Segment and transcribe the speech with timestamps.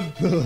[0.00, 0.44] Pronto!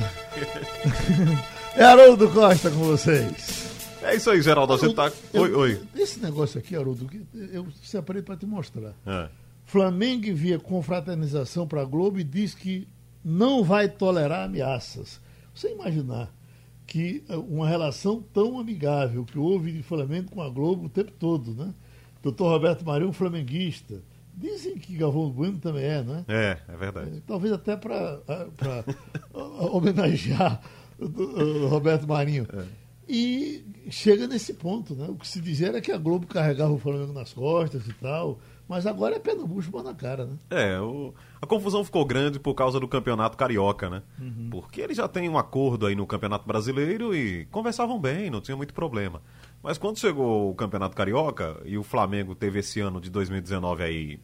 [1.74, 3.68] É Haroldo Costa com vocês.
[4.02, 4.76] É isso aí, Geraldo.
[4.76, 5.10] Você tá.
[5.32, 5.80] Oi, oi.
[5.96, 7.08] Esse negócio aqui, Haroldo,
[7.52, 8.94] eu separei para te mostrar.
[9.06, 9.28] É.
[9.64, 12.88] Flamengo envia confraternização para a Globo e diz que
[13.24, 15.20] não vai tolerar ameaças.
[15.54, 16.32] Você imaginar
[16.86, 21.12] que eh, uma relação tão amigável que houve de Flamengo com a Globo o tempo
[21.18, 21.74] todo, né?
[22.22, 24.02] Doutor Roberto Marinho, flamenguista.
[24.40, 26.24] Dizem que Galvão Bueno também é, né?
[26.28, 27.16] É, é verdade.
[27.16, 28.22] É, talvez até para
[29.72, 30.60] homenagear
[30.98, 32.46] o Roberto Marinho.
[32.52, 32.64] É.
[33.08, 35.06] E chega nesse ponto, né?
[35.08, 38.38] O que se dizia era que a Globo carregava o Flamengo nas costas e tal.
[38.68, 40.36] Mas agora é bucho, na cara, né?
[40.50, 41.14] É, o...
[41.40, 44.02] a confusão ficou grande por causa do campeonato carioca, né?
[44.20, 44.48] Uhum.
[44.50, 48.56] Porque eles já têm um acordo aí no campeonato brasileiro e conversavam bem, não tinha
[48.56, 49.22] muito problema.
[49.62, 54.20] Mas quando chegou o campeonato carioca e o Flamengo teve esse ano de 2019 aí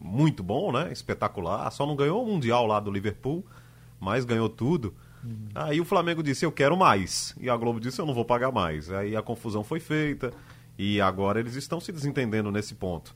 [0.00, 0.90] muito bom, né?
[0.92, 1.70] Espetacular.
[1.70, 3.46] Só não ganhou o Mundial lá do Liverpool,
[4.00, 4.94] mas ganhou tudo.
[5.24, 5.48] Uhum.
[5.54, 7.34] Aí o Flamengo disse: Eu quero mais.
[7.40, 8.90] E a Globo disse: Eu não vou pagar mais.
[8.90, 10.32] Aí a confusão foi feita
[10.78, 13.14] e agora eles estão se desentendendo nesse ponto.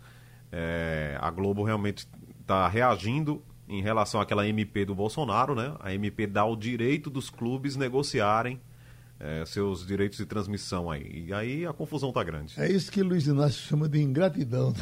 [0.52, 2.06] É, a Globo realmente
[2.40, 5.74] está reagindo em relação àquela MP do Bolsonaro, né?
[5.80, 8.60] A MP dá o direito dos clubes negociarem
[9.20, 11.26] é, seus direitos de transmissão aí.
[11.28, 12.54] E aí a confusão tá grande.
[12.58, 14.72] É isso que Luiz Inácio chama de ingratidão.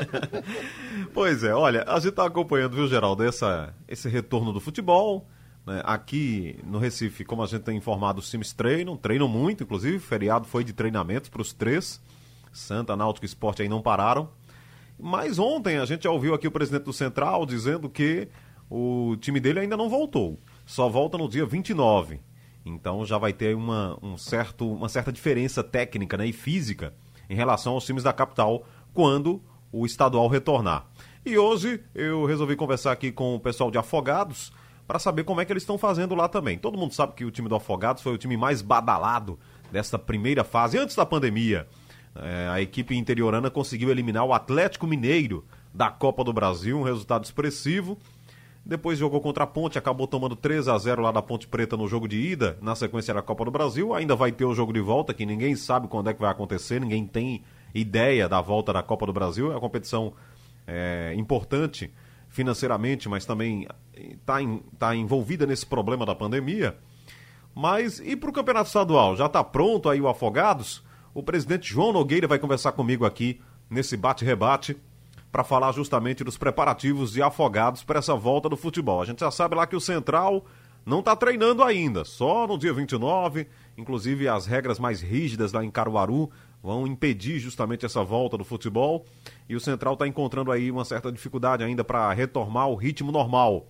[1.14, 5.26] pois é, olha, a gente está acompanhando, viu, Geraldo, essa, esse retorno do futebol.
[5.66, 5.80] Né?
[5.84, 10.46] Aqui no Recife, como a gente tem informado, os times treinam, treinam muito, inclusive, feriado
[10.46, 12.00] foi de treinamento para os três.
[12.52, 14.28] Santa, Náutico e Esporte aí não pararam.
[14.98, 18.28] Mas ontem a gente já ouviu aqui o presidente do Central dizendo que
[18.68, 20.38] o time dele ainda não voltou.
[20.66, 22.20] Só volta no dia 29.
[22.66, 26.92] Então já vai ter uma, um certo, uma certa diferença técnica né, e física
[27.30, 29.40] em relação aos times da capital quando
[29.70, 30.86] o estadual retornar.
[31.24, 34.52] E hoje eu resolvi conversar aqui com o pessoal de Afogados
[34.86, 36.58] para saber como é que eles estão fazendo lá também.
[36.58, 39.38] Todo mundo sabe que o time do Afogados foi o time mais badalado
[39.70, 41.68] desta primeira fase, antes da pandemia.
[42.14, 47.24] É, a equipe interiorana conseguiu eliminar o Atlético Mineiro da Copa do Brasil, um resultado
[47.24, 47.98] expressivo.
[48.64, 51.88] Depois jogou contra a Ponte, acabou tomando 3 a 0 lá da Ponte Preta no
[51.88, 53.94] jogo de ida, na sequência da Copa do Brasil.
[53.94, 56.80] Ainda vai ter o jogo de volta, que ninguém sabe quando é que vai acontecer,
[56.80, 57.42] ninguém tem
[57.74, 59.50] ideia da volta da Copa do Brasil.
[59.50, 60.12] É uma competição
[60.66, 61.90] é, importante
[62.28, 64.36] financeiramente, mas também está
[64.78, 66.76] tá envolvida nesse problema da pandemia.
[67.54, 69.16] Mas e para o Campeonato Estadual?
[69.16, 70.84] Já está pronto aí o Afogados?
[71.18, 74.76] O presidente João Nogueira vai conversar comigo aqui nesse bate-rebate
[75.32, 79.02] para falar justamente dos preparativos de afogados para essa volta do futebol.
[79.02, 80.46] A gente já sabe lá que o Central
[80.86, 83.48] não está treinando ainda, só no dia 29.
[83.76, 86.30] Inclusive, as regras mais rígidas lá em Caruaru
[86.62, 89.04] vão impedir justamente essa volta do futebol.
[89.48, 93.66] E o Central está encontrando aí uma certa dificuldade ainda para retomar o ritmo normal,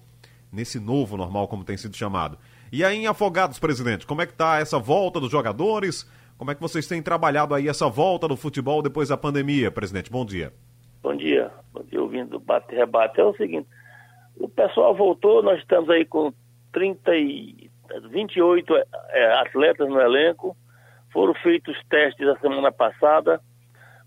[0.53, 2.37] nesse novo normal, como tem sido chamado.
[2.71, 6.07] E aí em Afogados, presidente, como é que está essa volta dos jogadores?
[6.39, 10.09] Como é que vocês têm trabalhado aí essa volta do futebol depois da pandemia, presidente?
[10.09, 10.53] Bom dia.
[11.03, 11.51] Bom dia.
[11.73, 13.21] Bom dia, ouvindo do bate-rebate.
[13.21, 13.69] É o seguinte,
[14.37, 16.33] o pessoal voltou, nós estamos aí com
[16.73, 17.69] 30 e
[18.13, 20.57] 28 é, atletas no elenco.
[21.13, 23.41] Foram feitos testes a semana passada,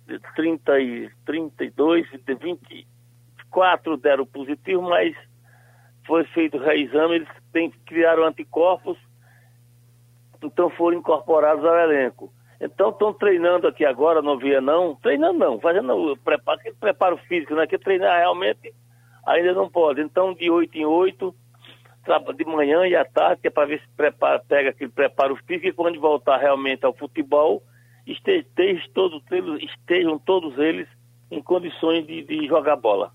[0.08, 5.14] de 30 e 32, de 24 deram positivo, mas
[6.08, 8.98] foi feito o reexame, eles têm, criaram anticorpos
[10.42, 12.32] então foram incorporados ao elenco.
[12.60, 17.66] Então estão treinando aqui agora no Vietnã, treinando não, fazendo preparo, preparo físico, né?
[17.66, 18.74] Que treinar realmente
[19.26, 20.02] ainda não pode.
[20.02, 21.34] Então de 8 em 8,
[22.36, 25.68] de manhã e à tarde, que é para ver se prepara, pega aquele preparo físico
[25.68, 27.64] e quando voltar realmente ao futebol,
[28.06, 29.24] estejam todos,
[29.62, 30.88] estejam todos eles
[31.32, 33.12] em condições de, de jogar bola.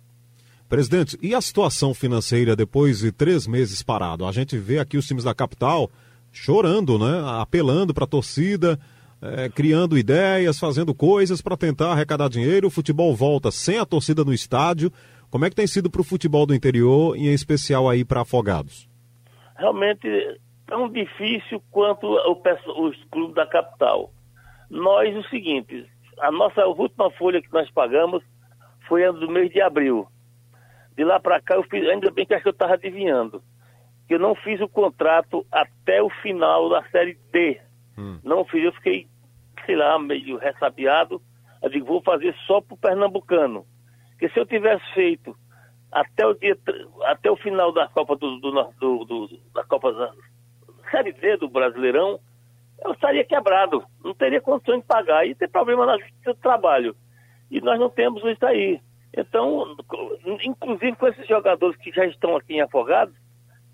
[0.68, 4.26] Presidente, e a situação financeira depois de três meses parado?
[4.26, 5.88] A gente vê aqui os times da capital
[6.36, 7.22] chorando, né?
[7.40, 8.78] Apelando para a torcida,
[9.22, 12.68] é, criando ideias, fazendo coisas para tentar arrecadar dinheiro.
[12.68, 14.92] O futebol volta sem a torcida no estádio.
[15.30, 18.20] Como é que tem sido para o futebol do interior e em especial aí para
[18.20, 18.88] Afogados?
[19.56, 20.08] Realmente
[20.66, 24.10] tão difícil quanto o, os clubes da capital.
[24.68, 25.86] Nós, o seguinte,
[26.20, 28.22] a nossa a última folha que nós pagamos
[28.88, 30.06] foi do mês de abril.
[30.96, 33.42] De lá para cá, eu fiz, ainda bem que acho que eu estava adivinhando
[34.06, 37.60] que eu não fiz o contrato até o final da Série D.
[37.98, 38.20] Hum.
[38.22, 39.06] Não fiz, eu fiquei,
[39.64, 41.20] sei lá, meio ressabiado.
[41.62, 43.66] Eu digo, vou fazer só para o Pernambucano.
[44.10, 45.36] Porque se eu tivesse feito
[45.90, 46.56] até o dia
[47.04, 50.12] até o final da Copa do, do, do, do da Copa da
[50.90, 52.20] Série D do Brasileirão,
[52.84, 56.94] eu estaria quebrado, não teria condições de pagar e ter problema na justiça do trabalho.
[57.50, 58.80] E nós não temos isso aí.
[59.16, 59.76] Então,
[60.42, 63.16] inclusive com esses jogadores que já estão aqui em Afogados,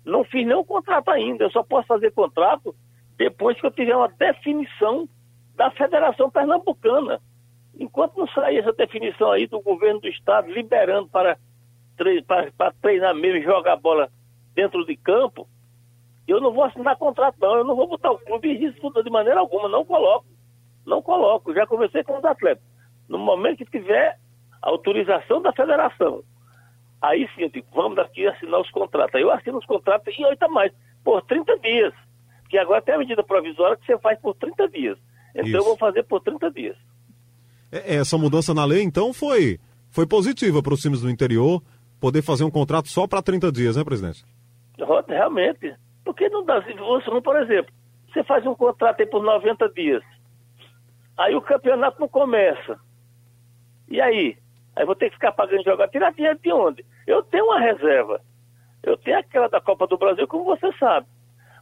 [0.05, 2.75] Não fiz nenhum contrato ainda, eu só posso fazer contrato
[3.17, 5.07] depois que eu tiver uma definição
[5.55, 7.21] da Federação Pernambucana.
[7.79, 11.37] Enquanto não sair essa definição aí do governo do estado liberando para,
[12.27, 14.09] para, para treinar mesmo e jogar bola
[14.53, 15.47] dentro de campo,
[16.27, 19.09] eu não vou assinar contrato não, eu não vou botar o clube em risco de
[19.09, 20.25] maneira alguma, não coloco.
[20.85, 22.63] Não coloco, já conversei com os atletas.
[23.07, 24.17] No momento que tiver
[24.61, 26.23] autorização da federação,
[27.03, 29.13] aí sim eu digo, vamos daqui assinar os contratos.
[29.15, 30.71] Aí eu assino os contratos e oito a mais,
[31.03, 31.93] por 30 dias.
[32.49, 34.97] Que agora tem a medida provisória que você faz por 30 dias.
[35.35, 35.57] Então Isso.
[35.57, 36.77] eu vou fazer por 30 dias.
[37.71, 39.59] É, essa mudança na lei, então, foi,
[39.89, 41.61] foi positiva para os times do interior
[41.99, 44.23] poder fazer um contrato só para 30 dias, né, presidente?
[45.07, 45.75] Realmente.
[46.03, 46.59] Porque não dá.
[46.59, 47.73] Você, por exemplo,
[48.11, 50.03] você faz um contrato aí por 90 dias.
[51.17, 52.79] Aí o campeonato não começa.
[53.87, 54.37] E aí?
[54.75, 55.87] Aí vou ter que ficar pagando jogar.
[55.87, 56.85] Tirar dinheiro de onde?
[57.05, 58.21] Eu tenho uma reserva.
[58.81, 61.07] Eu tenho aquela da Copa do Brasil, como você sabe.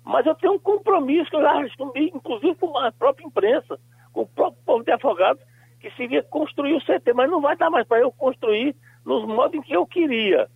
[0.03, 3.79] Mas eu tenho um compromisso que eu já assumi, inclusive com a própria imprensa,
[4.11, 5.43] com o próprio povo de afogados,
[5.79, 7.13] que seria construir o CT.
[7.13, 10.49] Mas não vai dar mais para eu construir nos modos em que eu queria.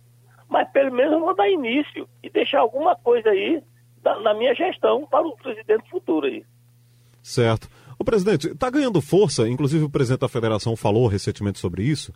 [0.48, 3.62] Mas pelo menos eu vou dar início e deixar alguma coisa aí
[4.22, 6.44] na minha gestão para o presidente futuro aí.
[7.22, 7.68] Certo.
[7.98, 12.12] O presidente, está ganhando força, inclusive o presidente da federação falou recentemente sobre isso,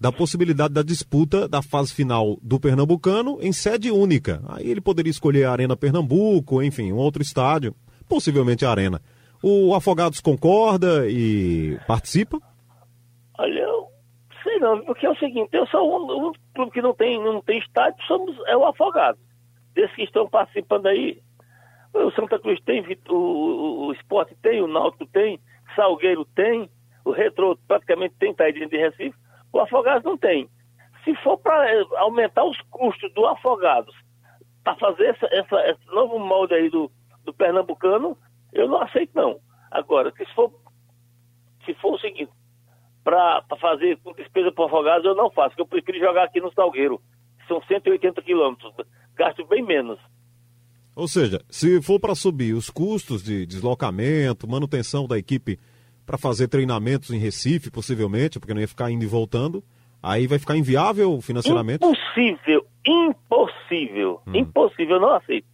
[0.00, 4.40] da possibilidade da disputa da fase final do Pernambucano em sede única.
[4.48, 7.74] Aí ele poderia escolher a Arena Pernambuco, enfim, um outro estádio,
[8.08, 9.02] possivelmente a Arena.
[9.42, 12.38] O Afogados concorda e participa?
[13.38, 13.88] Olha, eu
[14.42, 17.42] sei não, porque é o seguinte, eu sou um, um clube que não tem, não
[17.42, 19.20] tem estádio, somos, é o Afogados.
[19.74, 21.20] Desses que estão participando aí,
[21.92, 25.38] o Santa Cruz tem, o, o, o Esporte tem, o Náutico tem,
[25.76, 26.70] Salgueiro tem,
[27.04, 29.14] o Retro praticamente tem, tá de Recife,
[29.52, 30.48] o Afogados não tem.
[31.04, 33.94] Se for para eh, aumentar os custos do Afogados,
[34.62, 36.90] para fazer essa, essa, esse novo molde aí do,
[37.24, 38.16] do Pernambucano,
[38.52, 39.40] eu não aceito não.
[39.70, 40.52] Agora, se for,
[41.64, 42.30] se for o seguinte,
[43.02, 46.52] para fazer com despesa para Afogados, eu não faço, porque eu prefiro jogar aqui no
[46.52, 47.00] Salgueiro.
[47.48, 48.72] São 180 quilômetros,
[49.14, 49.98] gasto bem menos.
[50.94, 55.58] Ou seja, se for para subir os custos de deslocamento, manutenção da equipe
[56.10, 59.62] para fazer treinamentos em Recife, possivelmente, porque não ia ficar indo e voltando,
[60.02, 61.84] aí vai ficar inviável financeiramente?
[61.84, 64.32] Impossível, impossível, hum.
[64.34, 65.46] impossível, eu não aceito.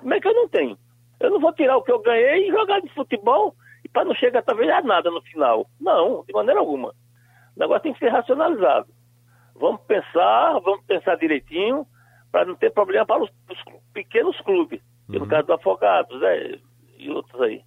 [0.00, 0.76] Como é que eu não tenho?
[1.20, 3.54] Eu não vou tirar o que eu ganhei e jogar de futebol
[3.84, 5.70] e para não chegar talvez a nada no final.
[5.80, 6.88] Não, de maneira alguma.
[6.88, 8.88] O negócio tem que ser racionalizado.
[9.54, 11.86] Vamos pensar, vamos pensar direitinho,
[12.32, 13.58] para não ter problema para os, os
[13.94, 15.20] pequenos clubes, uhum.
[15.20, 16.58] no caso do Afogados né,
[16.98, 17.62] e outros aí.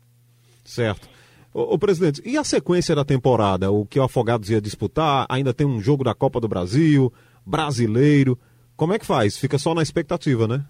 [0.65, 1.18] Certo.
[1.53, 3.71] O, presidente, e a sequência da temporada?
[3.71, 5.25] O que o Afogados ia disputar?
[5.27, 7.11] Ainda tem um jogo da Copa do Brasil,
[7.45, 8.37] brasileiro.
[8.77, 9.37] Como é que faz?
[9.37, 10.63] Fica só na expectativa, né?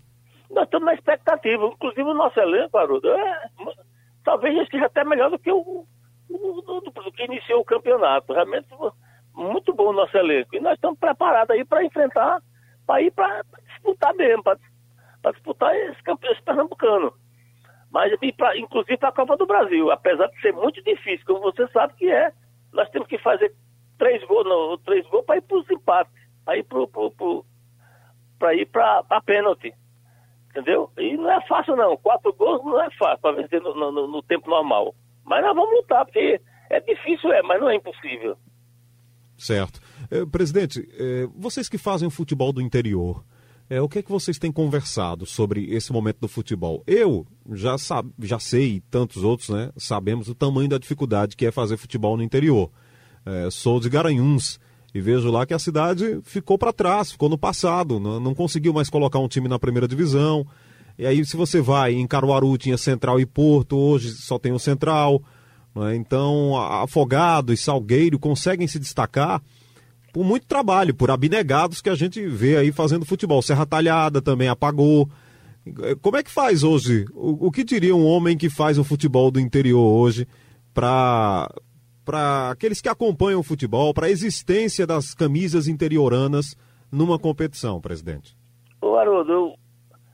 [0.49, 1.65] Nós estamos na expectativa.
[1.65, 3.49] Inclusive o nosso elenco, Haroldo, é,
[4.23, 5.85] talvez esteja até melhor do que o,
[6.29, 8.31] do, que iniciou o campeonato.
[8.31, 8.67] Realmente
[9.35, 10.55] muito bom o nosso elenco.
[10.55, 12.41] E nós estamos preparados aí para enfrentar,
[12.87, 17.13] para ir para disputar mesmo, para disputar esse campeonato pernambucano.
[17.91, 21.67] Mas pra, inclusive para a Copa do Brasil, apesar de ser muito difícil, como você
[21.69, 22.31] sabe que é,
[22.71, 23.53] nós temos que fazer
[23.97, 26.13] três gols, três gols para ir para os empates,
[26.45, 26.65] para ir
[28.37, 29.73] para ir para pênalti.
[30.49, 30.89] Entendeu?
[30.97, 31.95] E não é fácil não.
[31.97, 34.95] Quatro gols não é fácil para vencer no, no, no, tempo normal.
[35.23, 38.35] Mas nós vamos lutar, porque é difícil, é, mas não é impossível.
[39.37, 39.79] Certo.
[40.11, 43.23] Eh, presidente, eh, vocês que fazem o futebol do interior,
[43.69, 46.83] é, o que é que vocês têm conversado sobre esse momento do futebol?
[46.87, 51.45] Eu já, sabe, já sei, e tantos outros, né, sabemos o tamanho da dificuldade que
[51.45, 52.71] é fazer futebol no interior.
[53.23, 54.59] É, sou de Garanhuns
[54.93, 58.73] e vejo lá que a cidade ficou para trás, ficou no passado, não, não, conseguiu
[58.73, 60.47] mais colocar um time na primeira divisão.
[60.97, 64.59] E aí, se você vai em Caruaru, tinha Central e Porto, hoje só tem o
[64.59, 65.21] Central.
[65.75, 65.95] Né?
[65.95, 69.41] Então, Afogado e Salgueiro conseguem se destacar
[70.13, 73.41] por muito trabalho, por abnegados que a gente vê aí fazendo futebol.
[73.41, 75.09] Serra Talhada também apagou.
[76.01, 77.05] Como é que faz hoje?
[77.13, 80.27] O, o que diria um homem que faz o futebol do interior hoje
[80.73, 81.49] para
[82.05, 86.55] para aqueles que acompanham o futebol, para a existência das camisas interioranas
[86.91, 88.35] numa competição, presidente?
[88.81, 89.53] Ô, Haroldo, eu,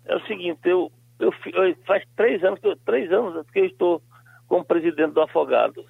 [0.03, 4.01] é o seguinte, eu, eu, eu, faz três anos, três anos que eu estou
[4.45, 5.85] como presidente do Afogados.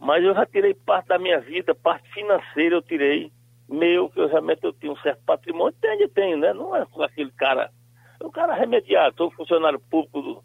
[0.00, 3.30] Mas eu já tirei parte da minha vida, parte financeira eu tirei,
[3.68, 6.54] meu, que eu realmente eu tinha um certo patrimônio, tem, tenho, né?
[6.54, 7.70] Não é aquele cara,
[8.18, 10.44] é um cara remediado, sou funcionário público do,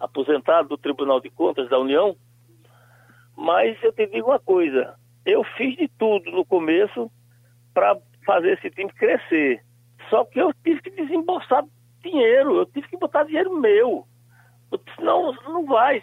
[0.00, 2.16] aposentado do Tribunal de Contas da União,
[3.36, 7.10] mas eu te digo uma coisa, eu fiz de tudo no começo
[7.72, 9.62] para fazer esse time crescer.
[10.10, 11.64] Só que eu tive que desembolsar
[12.02, 14.06] dinheiro, eu tive que botar dinheiro meu.
[14.96, 16.02] Senão não vai.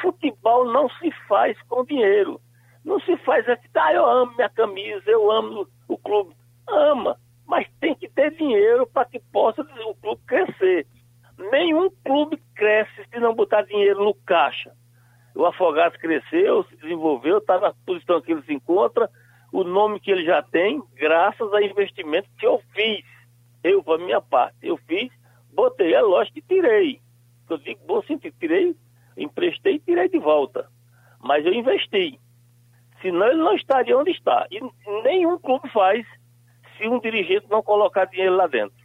[0.00, 2.40] Futebol não se faz com dinheiro.
[2.84, 6.34] Não se faz assim, ah, eu amo minha camisa, eu amo o clube.
[6.68, 10.86] Ama, mas tem que ter dinheiro para que possa o clube crescer.
[11.50, 14.72] Nenhum clube cresce se não botar dinheiro no caixa.
[15.34, 19.08] O Afogados cresceu, se desenvolveu, está na posição que ele se encontra,
[19.52, 23.04] o nome que ele já tem, graças a investimentos que eu fiz.
[23.62, 25.10] Eu, para minha parte, eu fiz,
[25.52, 27.00] botei, é lógico que tirei.
[27.48, 28.74] Eu digo, bom sentido, tirei,
[29.18, 30.68] emprestei e tirei de volta.
[31.20, 32.18] Mas eu investi.
[33.02, 34.46] Senão ele não estaria onde está.
[34.50, 34.60] E
[35.02, 36.06] nenhum clube faz
[36.76, 38.76] se um dirigente não colocar dinheiro lá dentro.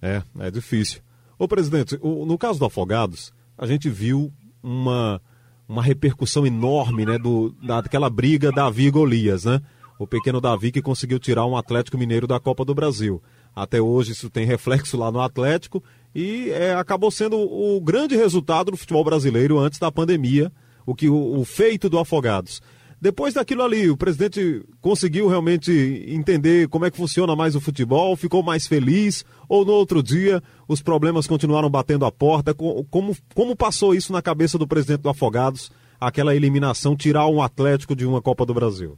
[0.00, 1.02] É, é difícil.
[1.38, 4.32] Ô presidente, no caso do Afogados, a gente viu
[4.62, 5.20] uma,
[5.68, 9.60] uma repercussão enorme, né, do, daquela briga Davi e Golias, né?
[9.98, 13.22] O pequeno Davi que conseguiu tirar um Atlético Mineiro da Copa do Brasil.
[13.54, 15.82] Até hoje isso tem reflexo lá no Atlético
[16.14, 20.52] e é, acabou sendo o grande resultado do futebol brasileiro antes da pandemia,
[20.86, 22.62] o que o, o feito do Afogados.
[23.00, 25.70] Depois daquilo ali, o presidente conseguiu realmente
[26.08, 30.40] entender como é que funciona mais o futebol, ficou mais feliz, ou no outro dia
[30.66, 32.54] os problemas continuaram batendo a porta?
[32.54, 37.94] Como, como passou isso na cabeça do presidente do Afogados, aquela eliminação, tirar um Atlético
[37.94, 38.96] de uma Copa do Brasil?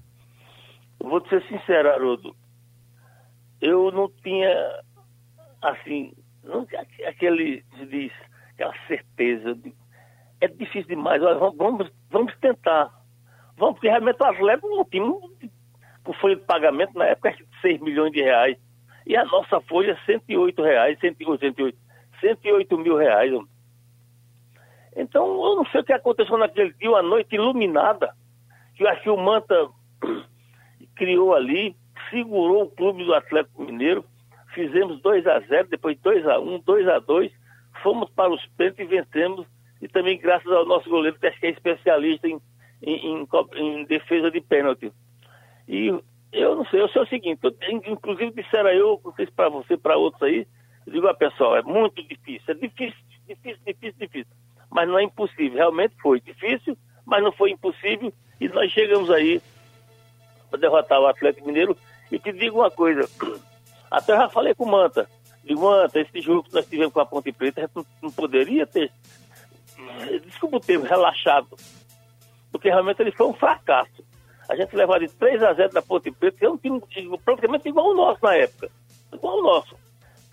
[1.01, 2.37] Vou te ser sincero, Haroldo.
[3.61, 4.55] Eu não tinha,
[5.63, 6.13] assim,
[7.07, 8.13] aquele, diz,
[8.53, 9.55] aquela certeza.
[9.55, 9.75] De,
[10.41, 11.23] é difícil demais.
[11.23, 12.91] Olha, vamos, vamos tentar
[13.57, 15.57] Vamos, porque realmente o Atlético não tinha
[16.05, 18.57] com folha de pagamento na época de 6 milhões de reais.
[19.07, 21.79] E a nossa folha é 108 reais, 108, 108,
[22.21, 23.33] 108 mil reais.
[24.95, 28.15] Então, eu não sei o que aconteceu naquele dia, uma noite iluminada,
[28.75, 29.69] que eu acho que o Manta
[30.97, 31.77] criou ali,
[32.11, 34.05] segurou o clube do Atlético Mineiro,
[34.57, 37.33] fizemos 2 a 0 depois 2 a 1 2 a 2
[37.83, 39.47] fomos para os pênaltis e vencemos,
[39.83, 42.41] e também graças ao nosso goleiro, que acho que é especialista em
[42.83, 44.93] em, em, em defesa de pênalti.
[45.69, 45.89] E
[46.33, 47.55] eu não sei, eu sei o seguinte, eu,
[47.87, 50.47] inclusive disseram eu, não sei se para você, para outros aí,
[50.87, 54.33] eu digo, ah, pessoal, é muito difícil, é difícil, difícil, difícil, difícil.
[54.71, 59.41] Mas não é impossível, realmente foi difícil, mas não foi impossível, e nós chegamos aí
[60.51, 61.77] para derrotar o Atlético Mineiro.
[62.11, 63.09] E te digo uma coisa,
[63.97, 65.09] até eu já falei com o Manta,
[65.45, 68.91] digo, Manta, esse jogo que nós tivemos com a Ponte Preta, não, não poderia ter,
[70.25, 71.57] desculpa o termo, relaxado
[72.57, 74.03] porque realmente ele foi um fracasso.
[74.49, 76.81] A gente levou de 3 a 0 da Ponte Preta, que é um time
[77.25, 78.71] praticamente igual ao nosso na época.
[79.13, 79.77] Igual ao nosso.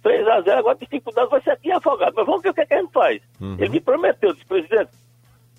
[0.01, 2.13] 3 a 0 agora a dificuldade vai ser aqui afogado.
[2.15, 3.21] Mas vamos ver o que, é que a gente faz.
[3.41, 3.55] Uhum.
[3.59, 4.91] Ele me prometeu, disse, presidente,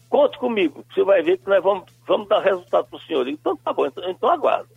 [0.09, 3.29] conte comigo, você vai ver que nós vamos, vamos dar resultado para o senhor.
[3.29, 4.69] Então tá bom, então, então aguardo.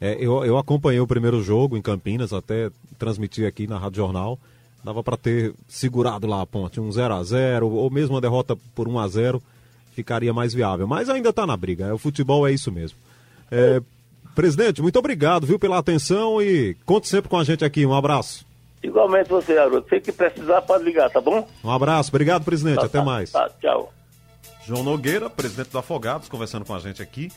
[0.00, 4.38] É, eu, eu acompanhei o primeiro jogo em Campinas, até transmiti aqui na Rádio Jornal.
[4.84, 8.56] Dava para ter segurado lá a ponte, um 0 a 0 ou mesmo uma derrota
[8.74, 9.42] por 1 a 0
[9.92, 10.86] ficaria mais viável.
[10.86, 11.94] Mas ainda está na briga.
[11.94, 12.98] O futebol é isso mesmo.
[13.50, 13.80] É,
[14.34, 17.86] presidente, muito obrigado, viu, pela atenção e conte sempre com a gente aqui.
[17.86, 18.46] Um abraço.
[18.82, 19.88] Igualmente você, Haroldo.
[19.88, 21.48] Se que precisar, pode ligar, tá bom?
[21.64, 22.10] Um abraço.
[22.10, 22.76] Obrigado, presidente.
[22.76, 23.30] Tá, Até tá, mais.
[23.32, 23.92] Tá, tchau.
[24.66, 27.30] João Nogueira, presidente do Afogados, conversando com a gente aqui.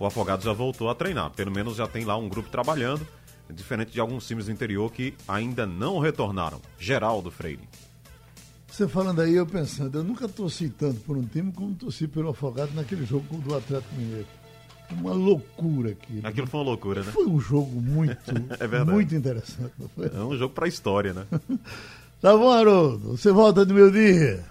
[0.00, 1.30] O Afogados já voltou a treinar.
[1.30, 3.06] Pelo menos já tem lá um grupo trabalhando,
[3.48, 6.60] diferente de alguns times do interior que ainda não retornaram.
[6.80, 7.68] Geraldo Freire.
[8.66, 12.30] Você falando aí, eu pensando, eu nunca torci tanto por um time como torci pelo
[12.30, 14.26] Afogado naquele jogo do Atlético Mineiro.
[14.90, 16.26] Uma loucura aquilo.
[16.26, 17.12] Aquilo foi uma loucura, né?
[17.12, 18.16] Foi um jogo muito,
[18.58, 19.72] é muito interessante.
[20.12, 21.26] É um jogo para a história, né?
[22.20, 23.16] tá bom, Haroldo.
[23.16, 24.40] Você volta no meu dia.